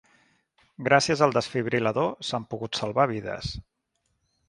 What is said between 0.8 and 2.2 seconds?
Gràcies al desfibril·lador